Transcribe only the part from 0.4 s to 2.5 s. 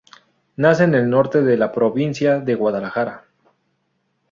Nace en el norte de la provincia